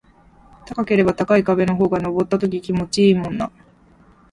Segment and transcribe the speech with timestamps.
[0.75, 3.51] 高ければ高い壁の方が登った時気持ちいいもんな